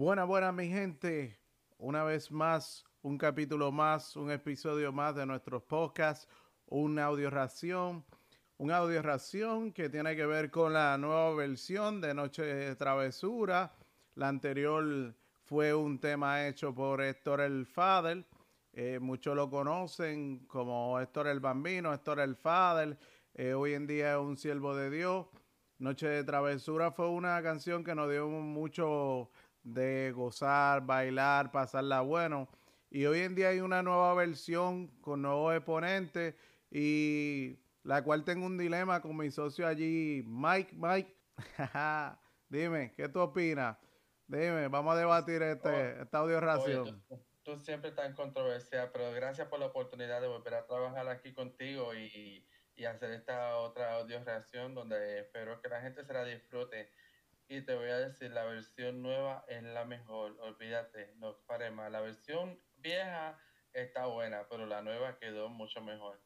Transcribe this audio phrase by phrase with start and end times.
[0.00, 1.38] Buena, buena, mi gente.
[1.76, 6.26] Una vez más, un capítulo más, un episodio más de nuestros podcasts,
[6.68, 8.02] una audio ración.
[8.56, 13.74] Un audio ración que tiene que ver con la nueva versión de Noche de Travesura.
[14.14, 18.24] La anterior fue un tema hecho por Héctor el Fader.
[18.72, 22.98] Eh, muchos lo conocen como Héctor el Bambino, Héctor el Fader.
[23.34, 25.26] Eh, hoy en día es un siervo de Dios.
[25.78, 29.30] Noche de Travesura fue una canción que nos dio mucho
[29.72, 32.48] de gozar, bailar, pasarla bueno.
[32.90, 36.34] Y hoy en día hay una nueva versión con nuevos exponentes
[36.70, 40.74] y la cual tengo un dilema con mi socio allí, Mike.
[40.74, 41.16] Mike,
[42.48, 43.76] dime, ¿qué tú opinas?
[44.26, 47.04] Dime, vamos a debatir este, oh, esta audio ración.
[47.42, 51.32] tú, siempre estás en controversia, pero gracias por la oportunidad de volver a trabajar aquí
[51.32, 56.24] contigo y, y hacer esta otra audio reacción donde espero que la gente se la
[56.24, 56.90] disfrute.
[57.50, 61.90] Y te voy a decir, la versión nueva es la mejor, olvídate, no pare más.
[61.90, 63.36] La versión vieja
[63.72, 66.20] está buena, pero la nueva quedó mucho mejor.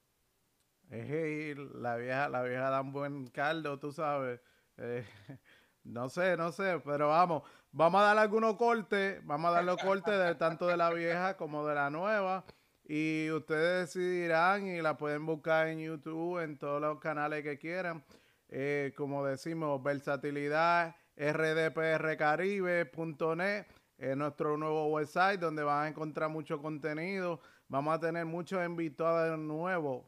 [0.91, 4.39] la vieja, la vieja da un buen caldo, tú sabes.
[4.77, 5.07] Eh,
[5.85, 9.81] no sé, no sé, pero vamos, vamos a dar algunos cortes, vamos a dar los
[9.83, 12.45] cortes de tanto de la vieja como de la nueva.
[12.85, 18.05] Y ustedes decidirán y la pueden buscar en YouTube, en todos los canales que quieran.
[18.51, 23.67] Eh, como decimos, versatilidad rdprcaribe.net
[23.99, 27.41] es nuestro nuevo website donde van a encontrar mucho contenido.
[27.69, 30.05] Vamos a tener muchos invitados nuevos,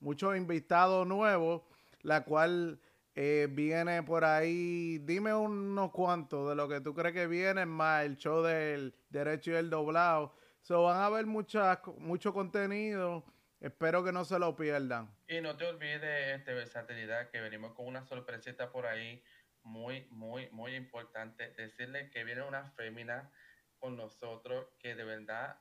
[0.00, 1.62] muchos invitados nuevos,
[2.02, 2.80] la cual
[3.14, 4.98] eh, viene por ahí.
[4.98, 9.52] Dime unos cuantos de lo que tú crees que viene, más el show del derecho
[9.52, 10.34] y el doblado.
[10.62, 13.24] So, van a ver mucha, mucho contenido.
[13.60, 15.14] Espero que no se lo pierdan.
[15.28, 19.22] Y no te olvides, este, versatilidad, que venimos con una sorpresita por ahí
[19.62, 23.30] muy, muy, muy importante decirle que viene una fémina
[23.78, 25.60] con nosotros que de verdad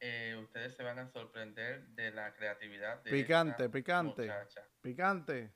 [0.00, 4.30] eh, ustedes se van a sorprender de la creatividad de picante, picante,
[4.82, 5.54] picante.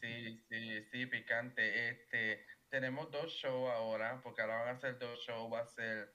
[0.00, 1.90] Sí, sí, sí, picante.
[1.90, 6.14] Este, tenemos dos shows ahora, porque ahora van a ser dos shows, va a ser,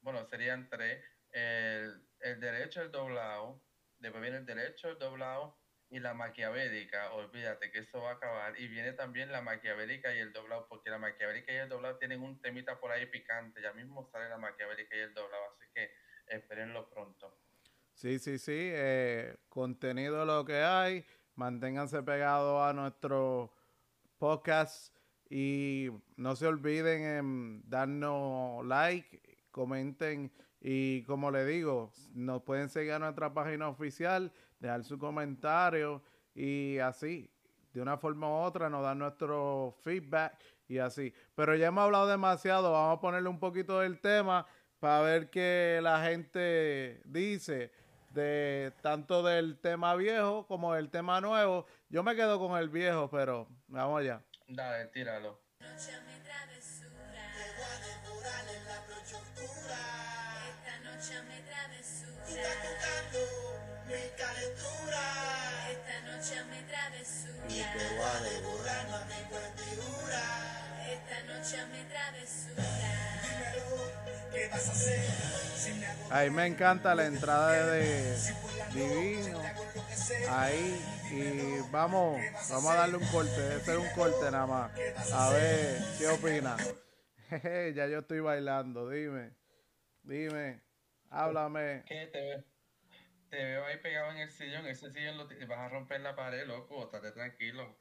[0.00, 1.02] bueno, serían tres.
[1.30, 3.64] El, el derecho, el doblado,
[3.98, 5.61] después viene el derecho, el doblado
[5.92, 8.58] y la maquiavélica, olvídate que eso va a acabar.
[8.58, 12.22] Y viene también la maquiavélica y el doblado, porque la maquiavélica y el doblado tienen
[12.22, 13.60] un temita por ahí picante.
[13.60, 15.90] Ya mismo sale la maquiavélica y el doblado, así que
[16.28, 17.36] espérenlo pronto.
[17.92, 18.56] Sí, sí, sí.
[18.56, 21.04] Eh, contenido lo que hay.
[21.34, 23.54] Manténganse pegados a nuestro
[24.16, 24.96] podcast
[25.28, 29.20] y no se olviden en darnos like,
[29.50, 30.32] comenten
[30.64, 36.02] y como le digo, nos pueden seguir a nuestra página oficial dejar su comentario
[36.34, 37.28] y así,
[37.74, 41.12] de una forma u otra, nos dan nuestro feedback y así.
[41.34, 44.46] Pero ya hemos hablado demasiado, vamos a ponerle un poquito del tema
[44.78, 47.72] para ver qué la gente dice
[48.10, 51.66] de tanto del tema viejo como del tema nuevo.
[51.88, 54.22] Yo me quedo con el viejo, pero vamos allá.
[54.48, 55.40] Dale, tíralo.
[76.10, 78.16] Ahí me encanta la entrada de
[78.72, 79.40] Divino.
[80.28, 80.80] Ahí.
[81.10, 82.20] Y vamos,
[82.50, 83.40] vamos a darle un corte.
[83.66, 84.72] Debe un corte nada más.
[85.12, 86.56] A ver, ¿qué opina?
[87.74, 88.88] ya yo estoy bailando.
[88.90, 89.32] Dime.
[90.02, 90.62] Dime.
[91.10, 91.84] Háblame.
[91.86, 92.51] ¿Qué te?
[93.32, 94.66] Te veo ahí pegado en el sillón.
[94.66, 96.84] Ese sillón lo vas a romper la pared, loco.
[96.84, 97.78] Estate tranquilo.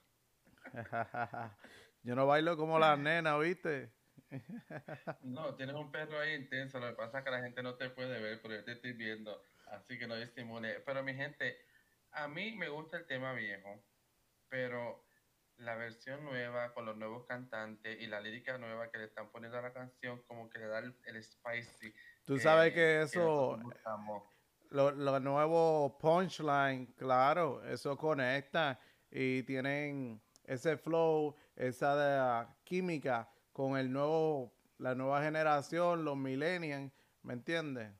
[2.03, 3.91] yo no bailo como las nenas, ¿viste?
[5.23, 6.79] No, tienes un perro ahí intenso.
[6.79, 8.93] Lo que pasa es que la gente no te puede ver, pero yo te estoy
[8.93, 9.43] viendo.
[9.71, 10.79] Así que no disimule.
[10.85, 11.57] Pero mi gente,
[12.11, 13.83] a mí me gusta el tema viejo,
[14.47, 15.03] pero
[15.57, 19.57] la versión nueva con los nuevos cantantes y la lírica nueva que le están poniendo
[19.59, 21.93] a la canción, como que le da el, spicy.
[22.23, 23.59] Tú sabes que eso,
[24.71, 28.79] lo, lo nuevo punchline, claro, eso conecta
[29.09, 36.91] y tienen ese flow, esa química con el nuevo, la nueva generación, los millennials,
[37.21, 37.91] ¿me entiendes?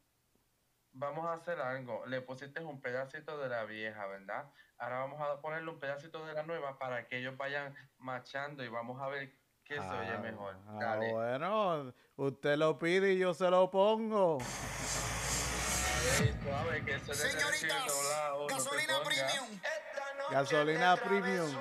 [0.94, 2.06] Vamos a hacer algo.
[2.06, 4.50] Le pusiste un pedacito de la vieja, ¿verdad?
[4.78, 8.68] Ahora vamos a ponerle un pedacito de la nueva para que ellos vayan machando y
[8.68, 9.34] vamos a ver
[9.64, 10.58] qué se oye ah, mejor.
[10.68, 14.40] Ah, bueno, usted lo pide y yo se lo pongo.
[18.48, 19.60] Gasolina premium.
[20.32, 21.56] Gasolina premium.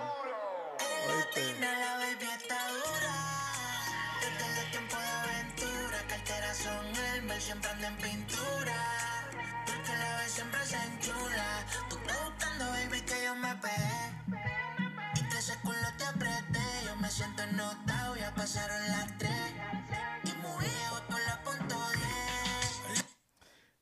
[7.41, 8.77] Siempre anda en pintura.
[9.67, 11.67] Porque la vez siempre se enchula.
[11.89, 14.13] Tú estás buscando, baby, que yo me pegué.
[15.17, 16.61] Y que ese culo te apreté.
[16.85, 19.70] Yo me siento ennotado, ya pasaron las tres.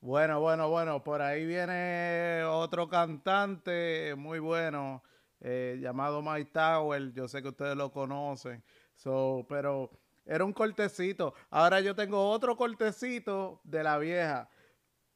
[0.09, 5.03] Bueno, bueno, bueno, por ahí viene otro cantante muy bueno
[5.39, 7.13] eh, llamado Mike Tower.
[7.13, 8.65] Yo sé que ustedes lo conocen,
[8.95, 9.91] so, pero
[10.25, 11.35] era un cortecito.
[11.51, 14.49] Ahora yo tengo otro cortecito de la vieja,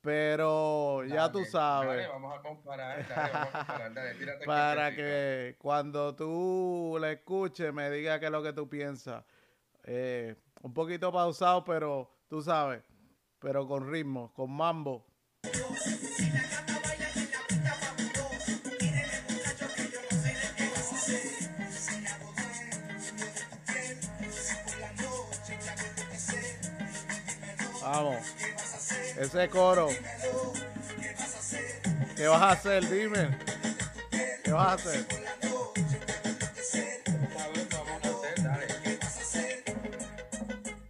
[0.02, 1.96] pero ya tú sabes.
[1.96, 7.72] Dale, vamos a comparar, dale, vamos a comparar, tírate para que cuando tú la escuches
[7.72, 9.24] me diga qué es lo que tú piensas.
[9.84, 12.82] Eh, un poquito pausado, pero tú sabes,
[13.42, 15.04] pero con ritmo, con mambo.
[27.82, 28.16] Vamos,
[29.18, 29.88] ese coro.
[32.16, 32.88] ¿Qué vas a hacer?
[32.88, 33.36] Dime.
[34.44, 35.06] ¿Qué vas a hacer?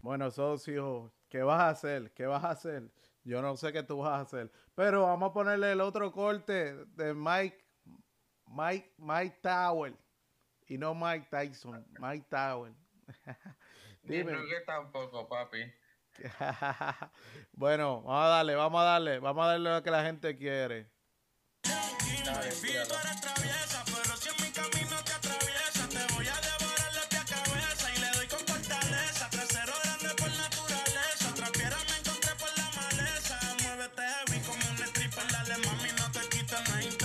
[0.02, 2.12] Bueno, socio, ¿qué vas a hacer?
[2.12, 2.92] ¿Qué vas a hacer?
[3.24, 4.52] Yo no sé qué tú vas a hacer.
[4.74, 7.58] Pero vamos a ponerle el otro corte de Mike,
[8.48, 9.94] Mike, Mike Tower.
[10.66, 12.74] Y no Mike Tyson, Mike Tower.
[14.02, 14.36] Ni Dime.
[14.66, 15.72] Tampoco, papi.
[17.52, 20.90] bueno, vamos a darle, vamos a darle, vamos a darle lo que la gente quiere.
[22.26, 22.50] Dale,
[36.64, 37.01] te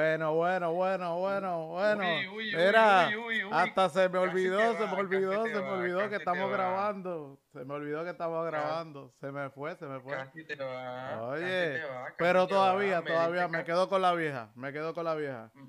[0.00, 2.02] Bueno, bueno, bueno, bueno, bueno.
[2.02, 5.30] Uy, uy, uy, Mira, uy, hasta se me Casi olvidó, te se va, me olvidó,
[5.42, 6.56] casi se me va, olvidó que casi estamos va.
[6.56, 7.38] grabando.
[7.52, 9.12] Se me olvidó que estamos grabando.
[9.20, 10.16] Se me fue, se me fue.
[10.16, 11.08] Casi te va.
[11.10, 13.06] casi Oye, te va, casi pero te todavía, va.
[13.06, 14.50] todavía me quedo con la vieja.
[14.54, 15.50] Me quedo con la vieja.
[15.54, 15.62] Me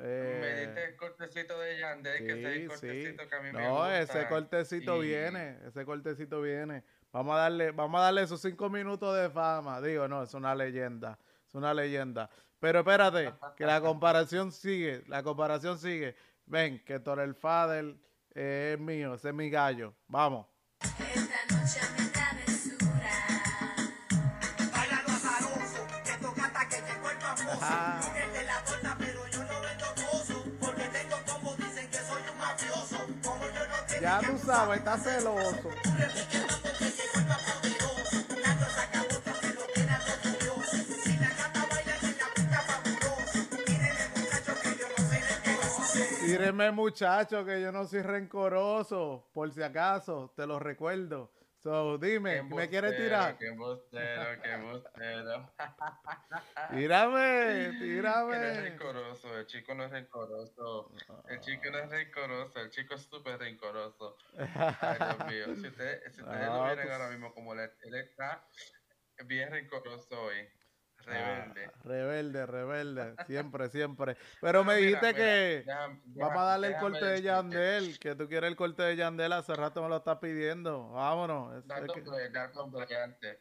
[0.00, 2.68] Eh, diste el cortecito de Yandel, que ese es el sí, sí.
[2.68, 4.00] cortecito que a mí me No, gusta.
[4.00, 6.82] ese cortecito y- viene, ese cortecito viene.
[7.12, 9.80] Vamos a darle, vamos a darle esos cinco minutos de fama.
[9.82, 11.16] Digo, no, es una leyenda,
[11.46, 12.28] es una leyenda.
[12.60, 16.16] Pero espérate, que la comparación sigue, la comparación sigue.
[16.46, 17.96] Ven, que Torel Fader
[18.34, 19.94] eh, es mío, ese es mi gallo.
[20.08, 20.46] Vamos.
[20.80, 23.10] Esta noche me travesura.
[24.72, 26.68] Bailando azaroso, que toca hasta
[46.24, 51.32] Tíreme muchacho que yo no soy rencoroso, por si acaso, te lo recuerdo.
[51.62, 53.38] So, dime, ¿me quieres tirar?
[53.38, 55.50] Qué embustero, qué embustero.
[56.70, 58.60] Tírame, Que no es tírame.
[58.60, 60.92] rencoroso, el chico no es rencoroso.
[61.28, 64.16] El chico no es rencoroso, el chico es súper rencoroso.
[64.36, 65.56] Ay, Dios mío.
[65.56, 68.46] Si ustedes, si ustedes No, lo vieran tú- ahora mismo como él, él está
[69.24, 70.46] bien rencoroso hoy.
[70.98, 71.63] Rebelde.
[71.63, 74.16] Ah, rebelde, rebelde, siempre, siempre.
[74.40, 77.22] Pero me Mira, dijiste mira, que déjame- vamos a darle el déjame corte de.
[77.22, 80.90] Yandel, que tú quieres el corte de Yandel, hace rato me lo estás pidiendo.
[80.90, 81.56] Vámonos.
[81.58, 83.34] es- es que-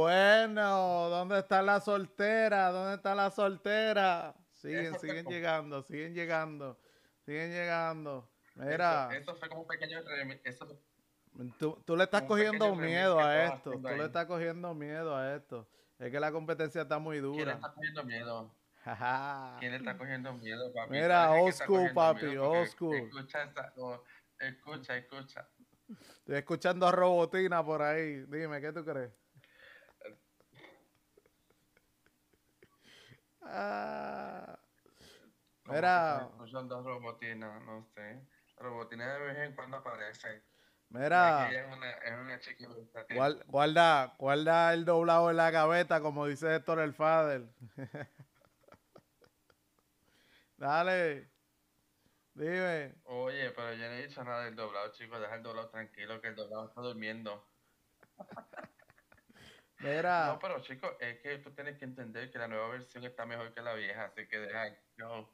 [0.00, 2.70] Bueno, ¿dónde está la soltera?
[2.70, 4.34] ¿Dónde está la soltera?
[4.50, 6.80] Siguen, Eso siguen llegando, siguen llegando,
[7.26, 8.32] siguen llegando.
[8.54, 9.98] Mira, Eso, eso fue como un pequeño
[10.44, 10.80] eso
[11.58, 15.68] tú, tú le estás cogiendo miedo a esto, tú le estás cogiendo miedo a esto.
[15.98, 17.52] Es que la competencia está muy ¿Quién dura.
[17.52, 18.54] está cogiendo miedo?
[19.58, 20.92] ¿Quién le está cogiendo miedo, papi?
[20.92, 21.28] Mira,
[21.66, 22.20] cogiendo papi,
[22.68, 22.96] school.
[22.96, 24.02] Escucha, esta- oh,
[24.38, 25.46] escucha, escucha.
[25.90, 28.24] Estoy escuchando a Robotina por ahí.
[28.28, 29.10] Dime, ¿qué tú crees?
[33.42, 34.58] Ah.
[35.64, 36.18] ¿Cómo Mira.
[36.18, 37.60] se está escuchando a Robotina?
[37.60, 38.26] No sé.
[38.56, 40.42] Robotina de vez en cuando aparece.
[40.88, 43.16] Mira, Ella es una, es una chica versátil.
[43.16, 47.48] guar- guarda, guarda el doblado en la gaveta, como dice Héctor el Fader.
[50.56, 51.30] Dale.
[52.34, 52.94] Dime.
[53.04, 55.20] Oye, pero yo no he dicho nada del doblado, chicos.
[55.20, 57.46] Deja el doblado tranquilo, que el doblado está durmiendo.
[59.80, 60.26] Mira.
[60.26, 63.52] No, pero chicos, es que tú tienes que entender que la nueva versión está mejor
[63.54, 64.66] que la vieja, así que deja.
[64.96, 65.28] No.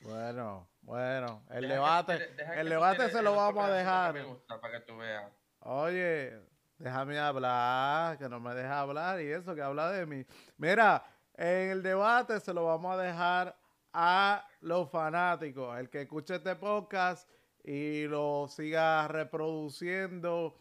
[0.00, 1.44] Bueno, bueno.
[1.50, 4.12] El Deja debate, deja el debate tienes se lo vamos a dejar.
[4.14, 5.30] que me gusta, para que tú veas.
[5.60, 6.40] Oye,
[6.78, 10.26] déjame hablar, que no me deja hablar y eso, que habla de mí.
[10.56, 11.04] Mira,
[11.34, 13.56] en el debate se lo vamos a dejar
[13.92, 15.78] a los fanáticos.
[15.78, 17.30] El que escuche este podcast
[17.62, 20.58] y lo siga reproduciendo,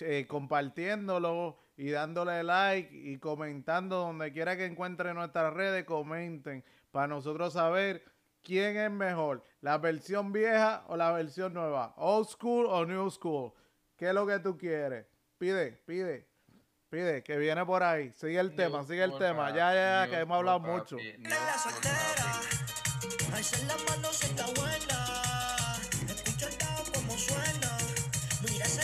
[0.00, 7.06] eh, compartiéndolo y dándole like y comentando donde quiera que encuentre nuestras redes, comenten para
[7.08, 8.04] nosotros saber
[8.42, 13.52] quién es mejor, la versión vieja o la versión nueva, old school o new school.
[13.96, 15.06] ¿Qué es lo que tú quieres?
[15.38, 16.28] Pide, pide,
[16.90, 18.12] pide, que viene por ahí.
[18.12, 19.46] Sigue el tema, sigue el tema.
[19.46, 20.96] papi, Ya, ya, ya, que hemos hablado papi, mucho.
[20.96, 21.94] new la school, soltera.
[22.18, 23.34] papi.
[23.36, 25.76] Alza la mano si está buena.
[26.12, 27.78] Escucha el bajo como suena.
[28.42, 28.82] Mira ese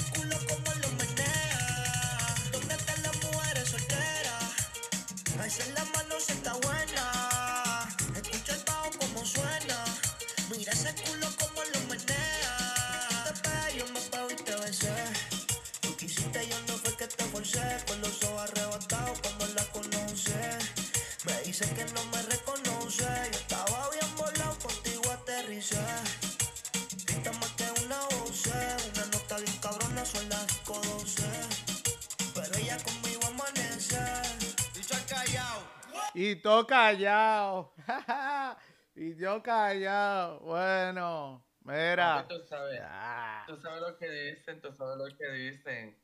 [36.19, 37.75] Y todo callado.
[38.95, 40.41] y yo callado.
[40.41, 42.23] Bueno, mira.
[42.23, 46.03] Papi, tú sabes, Ah, tú sabes lo que dicen, tú sabes lo que dicen.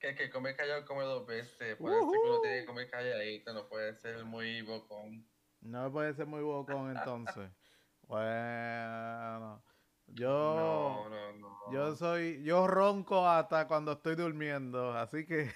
[0.00, 1.76] Que el que come callado come dos veces.
[1.76, 5.24] Por eso que uno tiene que comer calladito, no puede ser muy bocón.
[5.60, 7.48] No puede ser muy bocón entonces.
[8.08, 9.62] Bueno,
[10.08, 11.72] yo, No, no, no.
[11.72, 15.50] yo soy, yo ronco hasta cuando estoy durmiendo, así que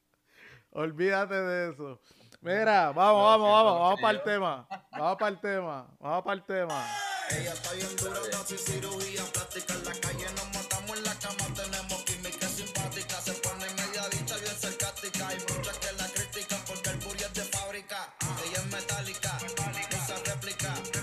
[0.70, 2.00] olvídate de eso.
[2.42, 6.34] Mira, vamos, No, vamos, vamos, vamos para el tema, vamos para el tema, vamos para
[6.34, 6.86] el tema.
[7.30, 9.74] Ella está bien dura, no sin cirugía plástica.
[9.74, 13.20] En la calle nos matamos en la cama, tenemos química simpática.
[13.20, 15.28] Se pone media dicha, bien sarcástica.
[15.28, 18.12] Hay muchas que la critican porque el booty es de fábrica.
[18.44, 21.01] Ella es metálica, se réplica.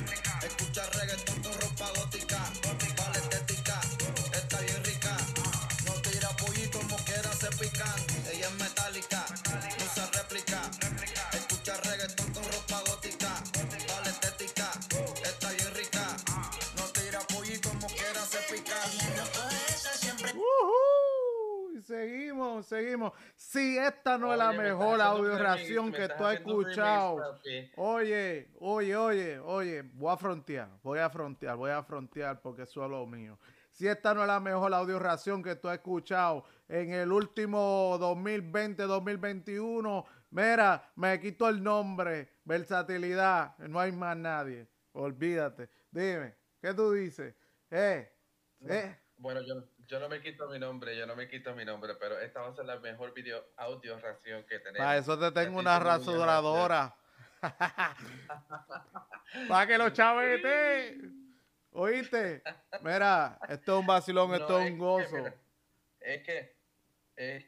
[22.64, 23.36] Seguimos, seguimos.
[23.36, 27.40] Si esta no es la me mejor audio reacción que tú has remix, escuchado.
[27.78, 32.84] Oye, oye, oye, oye, voy a frontear, voy a frontear, voy a frontear porque eso
[32.84, 33.40] es lo mío.
[33.72, 37.98] Si esta no es la mejor audio reacción que tú has escuchado en el último
[38.00, 44.68] 2020-2021, mira, me quito el nombre, versatilidad, no hay más nadie.
[44.94, 45.70] Olvídate.
[45.92, 47.36] Dime, ¿qué tú dices?
[47.70, 48.12] Eh,
[48.68, 49.00] eh.
[49.18, 52.20] Bueno, yo, yo no me quito mi nombre, yo no me quito mi nombre, pero
[52.20, 54.86] esta va a ser la mejor video audio ración que tenemos.
[54.86, 56.96] Para eso te tengo Así una rasuradora.
[59.48, 61.00] Para que lo chavete.
[61.72, 62.44] ¿Oíste?
[62.82, 65.16] Mira, esto es un vacilón, No, esto es un que, gozo.
[65.16, 65.34] mira,
[66.02, 66.56] Es que,
[67.16, 67.46] es,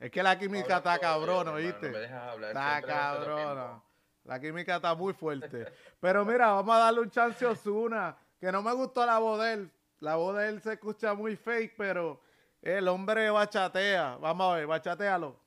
[0.00, 1.86] Es que la química está cabrona, ¿oíste?
[1.86, 2.50] No me dejas hablar.
[2.50, 3.80] Está cabrona.
[4.24, 5.72] La química está muy fuerte.
[6.00, 8.16] Pero mira, vamos a darle un chance a Osuna.
[8.40, 9.70] Que no me gustó la voz de él.
[10.00, 12.22] La voz de él se escucha muy fake, pero
[12.62, 14.16] el hombre bachatea.
[14.16, 15.38] Vamos a ver, bachatealo.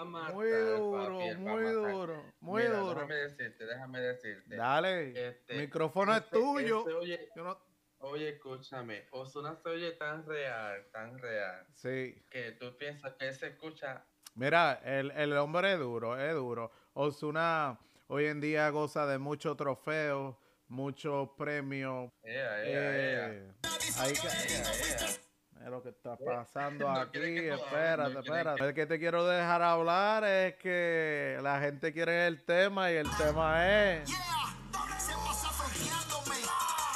[0.00, 0.34] A matar.
[0.34, 1.92] Muy duro, papi, muy matar.
[1.92, 2.94] duro, muy Mira, duro.
[2.94, 4.56] Déjame decirte, déjame decirte.
[4.56, 6.78] Dale, Este, micrófono es este- tuyo.
[6.80, 7.58] este, oye, Yo no-
[8.00, 9.06] oye, escúchame.
[9.12, 12.22] Osuna se oye tan real, tan real, Sí.
[12.30, 14.04] que tú piensas que él se escucha.
[14.34, 16.70] Mira, el, el hombre es duro, es duro.
[16.94, 20.36] Osuna hoy en día goza de muchos trofeos,
[20.68, 22.10] muchos premios.
[22.22, 23.28] Ea, ea, ea.
[23.32, 23.52] eh,
[23.98, 25.29] hay que-
[25.60, 28.64] Mira lo que está pasando No aquí, espérate, no espérate.
[28.64, 33.10] El que te quiero dejar hablar es que la gente quiere el tema y el
[33.18, 34.08] tema es...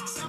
[0.07, 0.23] Se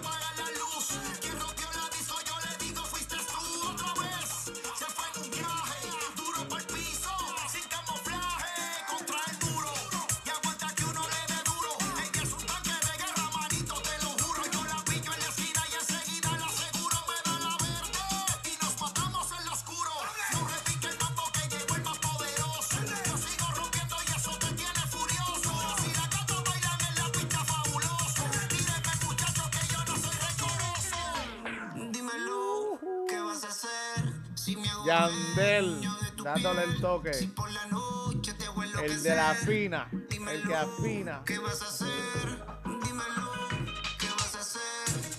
[34.85, 35.81] Yandel,
[36.23, 37.11] dándole el toque.
[38.83, 41.23] El de la fina, el que afina.
[41.25, 41.87] ¿Qué vas a hacer?
[42.65, 43.31] Dímelo,
[43.97, 44.61] ¿qué vas a hacer?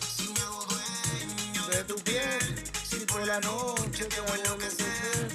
[0.07, 4.87] Si me hago dueño De tu piel, si por la noche te hago enloquecer.
[4.87, 5.26] Dímelo,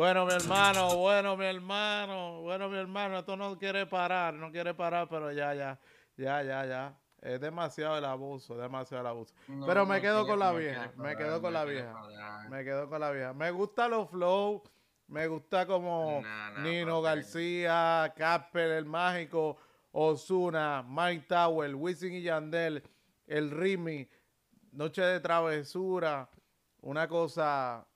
[0.00, 4.72] Bueno, mi hermano, bueno, mi hermano, bueno, mi hermano, esto no quiere parar, no quiere
[4.72, 5.78] parar, pero ya, ya,
[6.16, 6.98] ya, ya, ya.
[7.20, 9.34] Es demasiado el abuso, demasiado el abuso.
[9.46, 11.92] No, pero me no quedo quiere- con la vieja, me quedo con la vieja.
[12.48, 13.34] Me quedo con la vieja.
[13.34, 14.62] Me gustan los flow,
[15.08, 17.02] me gusta como Nah, nah, Nino.
[17.02, 19.58] García, Casper, el mágico,
[19.92, 22.82] Osuna, Mike Tower, Wisin y Yandel,
[23.26, 24.08] el Rimi,
[24.72, 26.26] Noche de Travesura,
[26.80, 27.86] una cosa,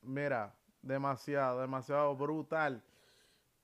[0.00, 0.50] mira,
[0.84, 2.82] demasiado, demasiado brutal,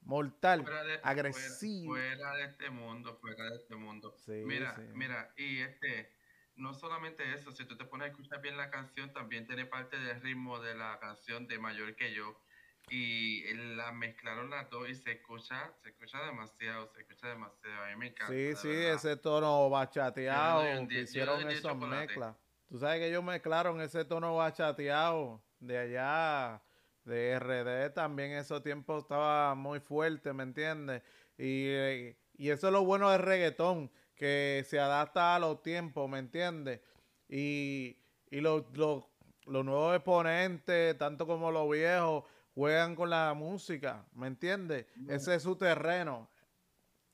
[0.03, 1.93] mortal, Fuera de- agresivo.
[1.95, 4.15] Fuera, fuera de este mundo, fuera de este mundo.
[4.17, 4.83] Sí, mira, sí.
[4.95, 6.11] mira, y este,
[6.57, 9.99] no solamente eso, si tú te pones a escuchar bien la canción, también tiene parte
[9.99, 12.41] del ritmo de la canción de Mayor que yo.
[12.89, 13.45] Y
[13.77, 17.85] la mezclaron las dos y se escucha, se escucha demasiado, se escucha demasiado.
[17.85, 18.33] A mí me encanta.
[18.33, 18.95] Sí, sí, verdad.
[18.95, 22.37] ese tono bachateado que hicieron esas mezclas.
[22.69, 26.63] Tú sabes que ellos mezclaron ese tono bachateado de allá,
[27.11, 31.03] de RD, también en esos tiempos estaba muy fuerte, ¿me entiendes?
[31.37, 36.09] Y, eh, y eso es lo bueno del reggaetón, que se adapta a los tiempos,
[36.09, 36.81] ¿me entiendes?
[37.29, 37.99] Y,
[38.31, 39.05] y los, los,
[39.47, 44.87] los nuevos exponentes, tanto como los viejos, juegan con la música, ¿me entiendes?
[45.09, 46.31] Ese es su terreno,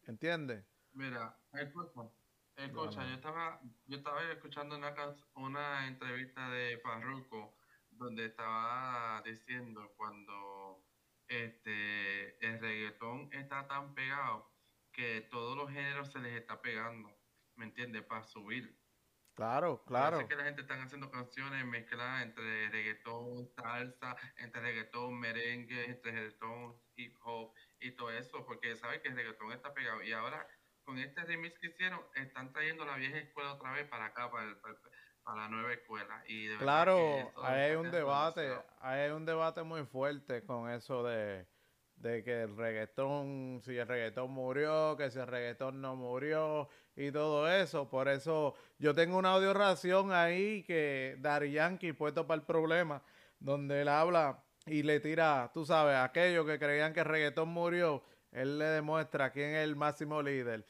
[0.06, 0.64] ¿entiendes?
[0.92, 2.02] Mira, escucha,
[2.56, 3.09] escucha, Bueno.
[3.09, 4.94] yo estaba, yo estaba escuchando una,
[5.35, 7.54] una entrevista de Farruko
[7.98, 10.87] donde estaba diciendo cuando
[11.28, 14.52] este el reggaetón está tan pegado
[14.92, 17.11] que todos los géneros se les está pegando,
[17.56, 18.04] ¿me entiendes?
[18.04, 18.78] Para subir.
[19.35, 20.18] Claro, claro.
[20.20, 26.12] es que la gente está haciendo canciones mezcladas entre reggaetón, salsa, entre reggaetón, merengue, entre
[26.12, 30.02] reggaetón, hip hop y todo eso, porque sabe que el reggaetón está pegado.
[30.02, 30.46] Y ahora,
[30.85, 34.48] con este remix que hicieron, están trayendo la vieja escuela otra vez para acá, para,
[34.48, 34.74] el- para,
[35.26, 36.22] para la nueva escuela.
[36.28, 38.48] Y de Claro, ahí hay un debate,
[38.80, 41.44] ahí hay un debate muy fuerte con eso de,
[41.96, 47.10] de que el reggaetón, si el reggaetón murió, que si el reggaetón no murió y
[47.10, 47.90] todo eso.
[47.90, 53.02] Por eso yo tengo una audio ración ahí que Dari Yankee puesto para el problema,
[53.40, 57.48] donde él habla y le tira, tú sabes, a aquellos que creían que el reggaetón
[57.48, 60.64] murió, él le demuestra quién es el máximo líder.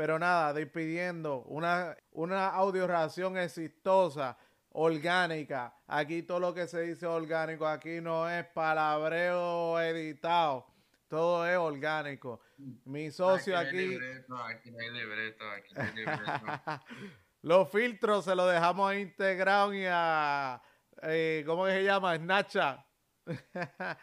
[0.00, 4.34] Pero nada, despidiendo una, una audio ración exitosa,
[4.70, 5.74] orgánica.
[5.86, 10.66] Aquí todo lo que se dice orgánico, aquí no es palabreo editado,
[11.06, 12.40] todo es orgánico.
[12.86, 16.82] Mi socio Aquí no hay aquí, libreto, aquí no hay libreto, aquí no hay libreto.
[17.42, 20.62] los filtros se los dejamos integrados y a,
[21.02, 22.16] eh, ¿cómo que se llama?
[22.16, 22.80] Snapchat.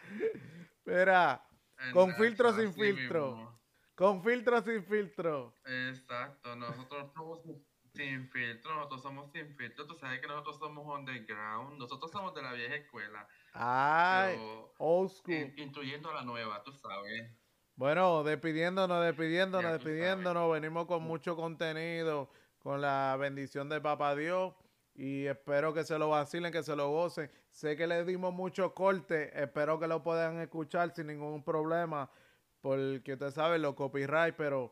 [0.84, 1.44] Mira,
[1.92, 3.34] con filtro sin filtro.
[3.34, 3.58] mismo.
[3.98, 5.52] Con filtro sin filtro.
[5.66, 7.40] Exacto, nosotros somos
[7.92, 12.42] sin filtro, nosotros somos sin filtro, tú sabes que nosotros somos underground, nosotros somos de
[12.42, 15.34] la vieja escuela, Ay, pero old school.
[15.34, 17.28] in- intuyendo a la nueva, tú sabes.
[17.74, 20.52] Bueno, despidiéndonos, despidiéndonos, Ya despidiéndonos.
[20.52, 22.30] Venimos con mucho contenido,
[22.60, 24.54] con la bendición de Papá Dios.
[24.94, 27.30] Y espero que se lo vacilen, que se lo gocen.
[27.50, 29.30] Sé que les dimos mucho corte.
[29.40, 32.10] Espero que lo puedan escuchar sin ningún problema.
[32.68, 34.70] Porque ustedes saben, los copyright, pero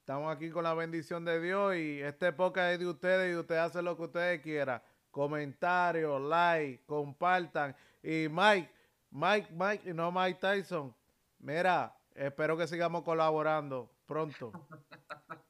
[0.00, 1.76] estamos aquí con la bendición de Dios.
[1.76, 4.82] Y este podcast es de ustedes y ustedes hacen lo que ustedes quieran.
[5.12, 7.76] Comentarios, like, compartan.
[8.02, 8.68] Y Mike,
[9.12, 10.92] Mike, Mike, y no Mike Tyson.
[11.38, 14.50] Mira, espero que sigamos colaborando pronto.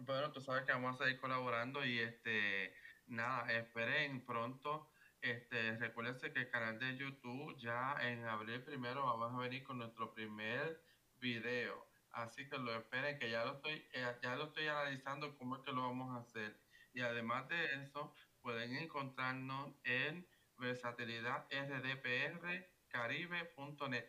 [0.00, 2.72] Bueno, tú sabes que vamos a seguir colaborando y este,
[3.08, 4.88] nada, esperen pronto.
[5.20, 9.78] Este, recuérdense que el canal de YouTube ya en abril primero vamos a venir con
[9.78, 10.80] nuestro primer
[11.20, 11.86] video.
[12.12, 15.62] Así que lo esperen, que ya lo estoy, eh, ya lo estoy analizando cómo es
[15.62, 16.58] que lo vamos a hacer.
[16.94, 20.26] Y además de eso, pueden encontrarnos en
[20.56, 22.66] versatilidad rdpr.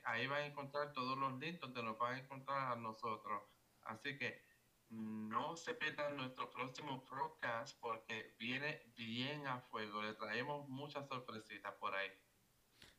[0.06, 3.43] Ahí van a encontrar todos los links donde nos van a encontrar a nosotros.
[3.84, 4.41] Así que
[4.89, 10.02] no se pierdan nuestro próximo podcast porque viene bien a fuego.
[10.02, 12.10] Le traemos muchas sorpresitas por ahí.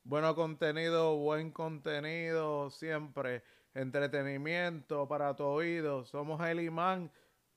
[0.04, 3.42] Bueno contenido, buen contenido, siempre
[3.74, 6.04] entretenimiento para tu oído.
[6.04, 7.10] Somos el imán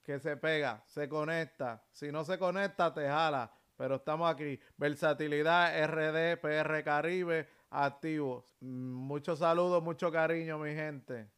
[0.03, 1.83] que se pega, se conecta.
[1.91, 3.51] Si no se conecta, te jala.
[3.77, 4.59] Pero estamos aquí.
[4.77, 8.55] Versatilidad RD, PR Caribe, activos.
[8.59, 11.29] Mm, Muchos saludos, mucho cariño, mi gente.